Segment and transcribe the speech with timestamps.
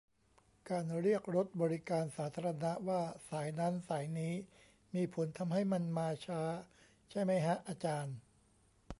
[0.69, 4.33] การเรียกรถบริการสาธารณะว่า 'สาย' นั้น 'สาย' นี้
[4.95, 6.41] มีผลทำให้มันมาช้า
[7.09, 8.15] ใช่มั๊ยฮะอาจารย์?